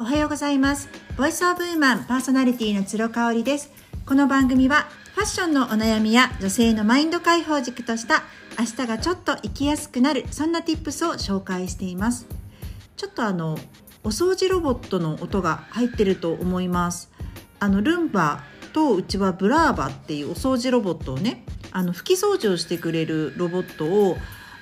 [0.00, 0.88] おはようございます。
[1.18, 3.70] ボイスオブウーマンパーソナリティの鶴香織です。
[4.06, 8.22] この番組はファッションのお悩みや女性のマインド解放軸とした
[8.58, 12.26] 明日がちょっと生きやすくなるそんな tips を紹介しています。
[12.96, 13.58] ちょっとあの
[14.02, 17.10] お掃除ロボットの音が入ってると思います。
[17.58, 18.42] あのルンバ
[18.72, 24.16] とうちはブラーバっていうお掃除ロボットをねあの拭き掃除をしてくれるロボットを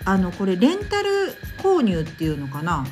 [0.05, 1.11] あのこれレンタル
[1.63, 2.85] 購入っていうのかな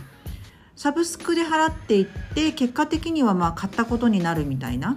[0.77, 4.97] サブスクで払っていって結果的にはまあ買ったことになるみたいな？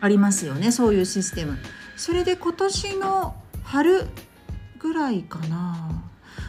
[0.00, 1.58] ありますよねそういうシステム。
[1.96, 4.06] それで今年の春
[4.78, 6.02] ぐらいかな。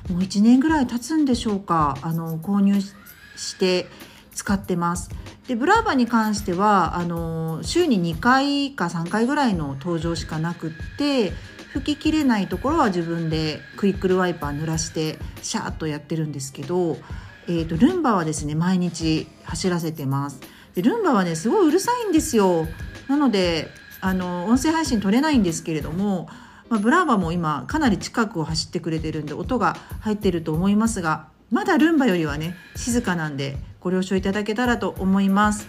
[0.10, 1.98] もう1年ぐらい経つんでしょうか。
[2.02, 3.88] あの購入して
[4.34, 5.10] 使ってます。
[5.48, 11.34] でブラーバに関してはあの週に2回か3回ぐらいの登場しかなくって
[11.74, 16.98] 拭ききれないところは自分でクイックルワイパー濡らしてシャーッとやってるんですけど
[17.50, 20.40] えーと、ルンバはですね毎日走らせてます
[20.76, 22.68] でルンバはねすごいうるさいんですよ
[23.08, 23.68] なので
[24.02, 26.30] あの音声配信取れないんですけれども、
[26.70, 35.68] まあ、ブラーバも今かなり近くを走ってくれてるんで音が入ってると思いますがまだルンバよりはね静かなんでご了承いただけたらと思います。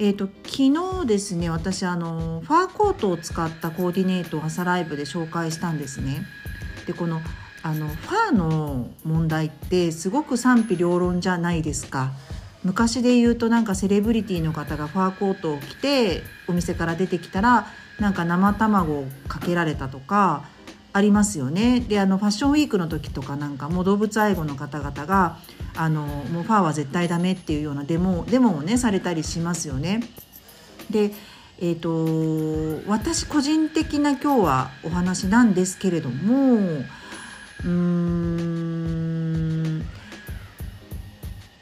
[0.00, 6.24] えーと、昨日ですね私あのファーコートを使ったコーディネートを朝ライブで紹介したんですね。
[6.86, 7.20] でこの
[7.62, 12.12] あのファーの問題ってすごく賛否両論じゃないですか
[12.64, 17.66] 昔で言うとなんかセレブリティの方がファーコートを着てお店から出てきたら
[17.98, 20.44] なんか生卵をかけられたとか
[20.92, 25.38] ありますよねであのファッションウィークの時とかなんかもう動物愛護の方々が
[25.76, 30.02] あのもうファーは絶対ダメっていうようなデモデモをねされたりしますよね。
[30.90, 31.12] で
[31.60, 36.84] えーと私個人的な今日はお話なんですけれども
[37.64, 38.68] うーん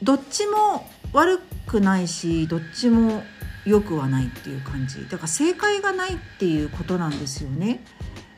[0.03, 3.23] どっちも悪くないしどっちも
[3.65, 7.83] 良くはないっていう感じだから正解がないっていうことなんですよね。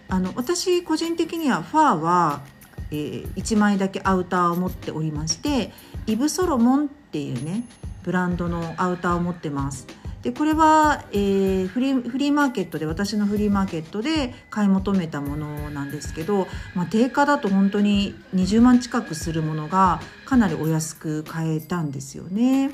[0.07, 2.41] あの私個人的にはファーは、
[2.89, 5.71] えー、1枚だけアウターを持っておりまして
[6.07, 7.63] イブ・ソロモンっていうね
[8.01, 9.85] ブランドのアウターを持ってます。
[10.21, 22.71] でこれは、えー、フリーフリーマーケットで私のフリーマーケットで買い求めたものなんですけど、まあ、定価だと本当に20万近くするものがかなりお安く買えたんですよね。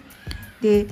[0.61, 0.87] で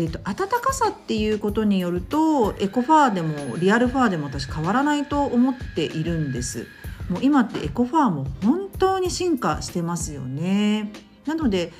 [0.00, 6.68] えーと、暖かさっていうことによるとエコファーでもリアルファーでも私変わらないと思っているんです。
[7.10, 10.92] もう今ってエコファーも本当に進化してますよね。
[11.26, 11.72] なので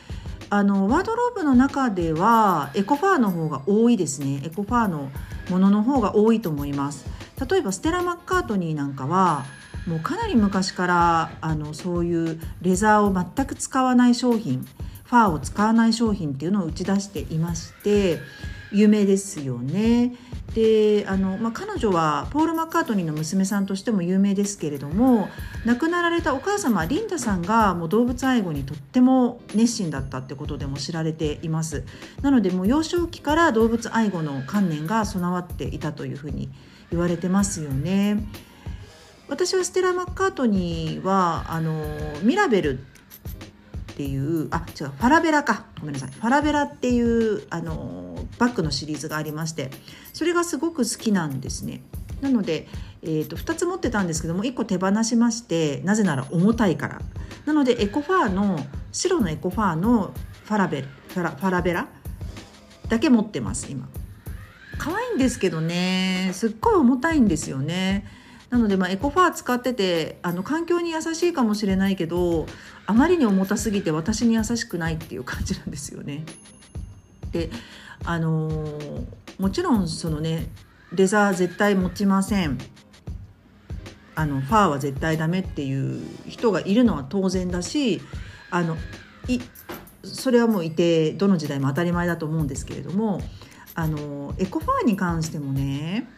[0.51, 5.11] あのワードローブの中ではエコファーの方が多いですねエコファーの
[5.51, 7.07] ものの方が多いと思います
[7.49, 9.45] 例えばステラ・マッカートニーなんかは
[9.87, 14.67] もうかなり昔からあのそういうレザーを全く使わない商品
[15.05, 18.19] ファーを使わない商品っていうのを打ち出していまして
[18.71, 20.13] 有名ですよね。
[20.59, 25.29] であの、まあ、彼女はポール・マッカートニーの娘さんとしても有名ですけれども
[25.65, 31.85] 亡くなられたお母様リンダさんがもう動物愛護にとっても熱心だったってことでも知られています。
[32.23, 36.49] なのでもう幼少期から動物愛護の観念が備わっていたというふうに
[36.91, 38.27] 言われてますよね。
[39.29, 41.85] 私はステラ・マッカートニーはあの
[42.23, 42.81] ミラベル
[43.99, 45.65] っていうあ違うファラベラか。
[45.81, 46.11] ごめんなさい。
[46.13, 49.71] ファラベラっていうあのバッグのシリーズがありまして
[50.13, 51.83] それがすごく好きなんですね。
[52.21, 52.69] なので、
[53.03, 57.03] えーと、2つ持ってたんですけども1個手放しましてなぜなら重たいから。
[57.45, 61.89] なのでエコファーの白のエコファーのファラベファラファラベラ
[62.89, 63.89] だけ持ってます今。
[64.79, 66.31] 可愛いんですけどね。
[66.35, 68.07] すっごい重たいんですよね。
[68.51, 72.47] なので、まあ、エコファー使っててあの環境に優しいかもしれないけど
[72.87, 76.25] あまりに重たすぎて私に優しくないっていう感じなんですよね。
[77.33, 77.51] で
[78.05, 79.05] あのー、
[79.39, 80.49] もちろんそのね
[80.93, 82.59] レザー絶対持ちません
[84.15, 88.01] あのファーは絶対ダメっていう人がいるのは当然だし
[88.51, 88.77] あの
[89.29, 89.41] い
[90.03, 93.21] それはもういてどの時代も当たり前だと思うんですけれども
[93.75, 96.09] あのエコファーに関してもね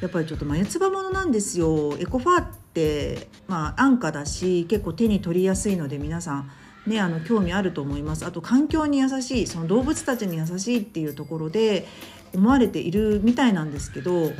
[0.00, 6.50] やっぱりちょっと眉唾ものなんですよエコファーってまあ安価だし結構手に取りやすいので皆さん
[6.86, 11.86] ねあの興味あると思いますあと環境に優しいその動物たちに優しいっていうところで
[12.34, 14.30] 思われているみたいなんですけど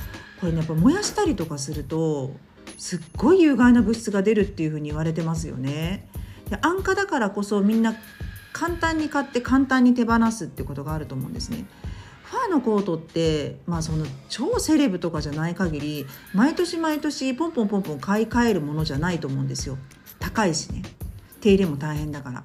[0.40, 2.32] これねやっぱ燃やしたりとかすると
[2.76, 6.08] すっごい有害な物質が出るっていうふうに言われてますよね。
[6.50, 7.94] で安価だからこそみんな
[8.52, 11.64] 簡単に買って簡単に手放すってことがあると思うんですね。
[12.30, 19.78] ファーのコートって、まあ、その超セレブとかじゃない限り毎年毎年ポンポンポンポン買い替えるものじゃないと思うんですよ。
[20.18, 20.82] 高いしね。
[21.40, 22.44] 手入れも大変だから。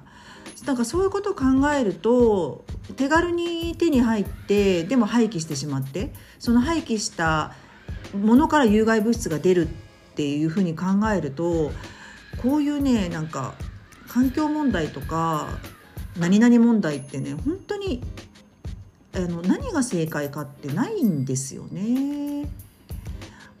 [0.66, 1.44] なんかそういうことを考
[1.74, 2.64] えると
[2.96, 7.54] 手軽に手に入ってでも廃棄してしまってその廃棄した
[8.16, 11.72] ものから有害物質が出るっていうふうに考えると
[12.40, 13.54] こういうねなんか
[14.06, 15.48] 環境問題とか
[16.16, 18.02] 何々問題ってね本当に
[19.14, 22.48] あの何が正解かってないんですよね。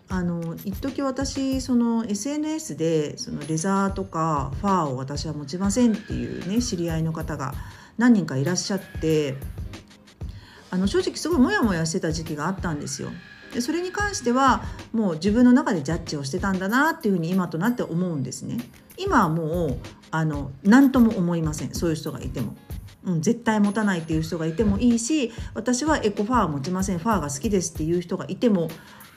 [0.08, 7.54] あの一時私その SNS でそのレザーとかファーを私は持ちませんっていうね知り合いの方が
[7.96, 9.36] 何人かいらっしゃって
[10.70, 13.10] あの正直すごいモヤモヤしてた時期があったんですよ。
[13.54, 14.62] でそれに関しては
[14.92, 18.58] もう自分の中でジャッジをしてたんだなっていうふうに今となって思うんですね。
[18.98, 19.76] 今はもう
[20.10, 22.54] あの何とも思いませんそういう人がいても。
[23.04, 28.68] うん、絶対持たないっていう人がいてもいいし私はエコファー持ちませんファーが好きですっていう人がいても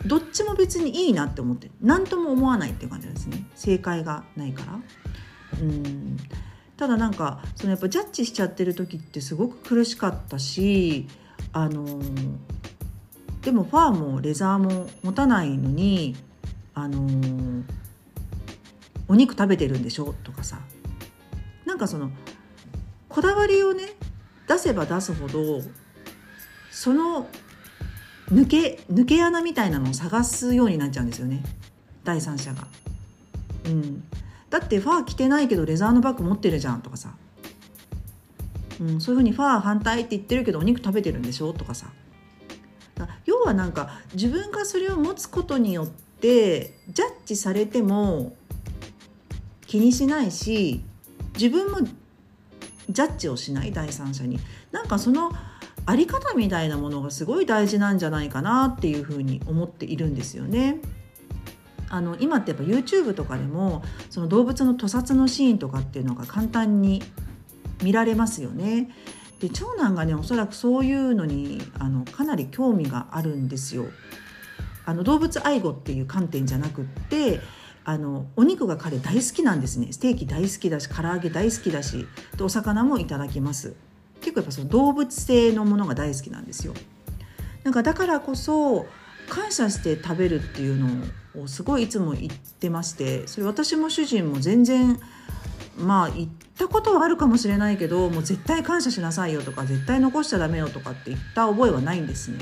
[0.06, 3.46] どっちも別にいいなって思って何とも思わないっていう感じですね。
[3.56, 4.80] 正解がないから。
[5.62, 6.18] うん。
[6.78, 11.08] ただなんかそのやっぱジャッジしちゃってる時ってすごく苦しかったし
[11.54, 12.02] あの
[13.42, 16.16] でもファーもレザーも持たないのに
[16.74, 17.64] あの
[19.08, 20.14] お肉食べてるんでしょ？
[20.24, 20.60] とかさ。
[21.66, 22.12] なんかその
[23.16, 23.94] こだわりをね
[24.46, 25.62] 出せば出すほど
[26.70, 27.30] その
[28.30, 31.42] 抜け抜け穴みたいなのを探すようになっちゃうんですよね。
[32.04, 32.68] 第三者が。
[33.68, 34.04] うん、
[34.50, 37.16] だってファー着てないけどレザーのバッグ持ってるじゃんとかさ、
[38.82, 41.88] うん、そういうふうにファー反対って言ってるけどお肉食べてるんでしょとかさ。
[43.24, 48.36] 要はなんか自分がそれを持つことによってジャッジされても
[49.68, 50.84] 気にしないし
[51.34, 51.80] 自分も
[52.90, 54.40] ジャッジをしない第三者に
[54.72, 55.32] なんかその
[55.86, 60.80] あり方みたいなものがすごい大事なんじゃないかなっていうふうに思っているんですよね。
[61.90, 67.04] あの今ってやっぱ YouTube とかでもその動物の屠殺のシーンとかっていうのが簡単に
[67.84, 68.90] 見られますよね。
[69.40, 73.86] で長男がねおそらくそういうのにあのかなり興味があるんですよ。
[74.86, 77.40] あの動物愛護っていう観点じゃなくって
[77.86, 79.88] あのお肉が彼大好きなんですね。
[79.92, 83.76] ステーキ大好きだし唐揚げ大好きだしでお魚もいただきます。
[84.22, 86.74] 結構やっぱその動物性のものが大好きなんですよ。
[87.64, 88.88] なんかだからこそ
[89.30, 95.00] 感謝して食べるっていうのをすごいいつも言ってましてそれ私も主人も全然
[95.78, 102.40] まあ言ったことはあるかもしれないけどもう絶対感謝しなさいよとか絶対残しちゃダメよとかって言った覚えはないんですね。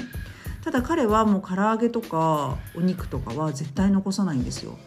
[0.62, 4.78] ただ彼はもう唐揚げとかお肉とかは絶対残さないんですよ。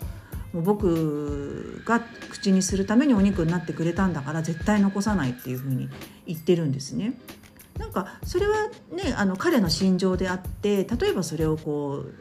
[0.56, 2.00] もう僕が
[2.30, 5.90] 口にするためにお肉になってくれたんだから絶対残さないっていうふうに
[6.26, 7.20] 言ってるんですね。
[7.78, 12.14] なんかそれはねあの彼の心情であって例えばそれをこう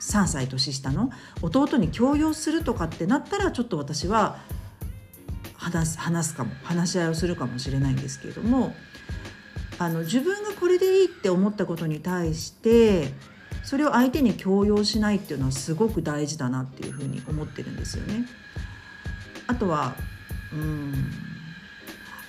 [0.00, 1.10] 3歳年下の
[1.42, 4.38] 弟に強要するとかってなったらちょっと私は
[5.56, 8.74] 話す話すかも話し合いをするかもしれないんですけれども
[9.78, 13.12] あの自分がこれでいいって思ったことに対して
[13.66, 18.24] それを相手に強要しないっていうのはすごく大事だなっていうふうに思ってるんですよね。
[19.48, 19.96] あとは
[20.52, 21.10] うん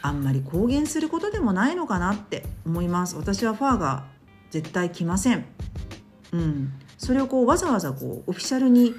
[0.02, 3.16] あんまり公言することでもないのかなって思います。
[3.16, 4.06] 私はファーが
[4.50, 5.46] 絶対来ません。
[6.32, 6.74] うん。
[6.98, 8.96] それをこうわざわざこうオフィシャルに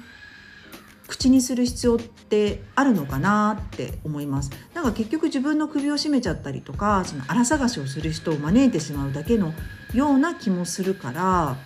[1.07, 4.51] 口にする必要ってあるのかなって思います。
[4.73, 9.53] なんか結局自分の首を絞めちゃったりとかその荒探しをする人を招いてしまうだけの
[9.93, 11.57] ような気もするから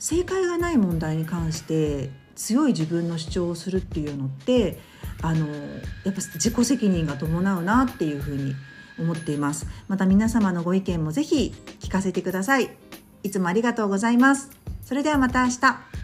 [0.00, 4.80] 正解がない問題に関して強い自分の主張をするっていうのって
[5.22, 8.54] あのやっぱ自己責任が伴うなっていうふうに
[8.98, 9.66] 思っています。
[9.88, 12.70] また皆様のご意見もぜひ聞かせてください。
[13.22, 14.50] いつもありがとうございます。
[14.82, 15.99] それではまた明日。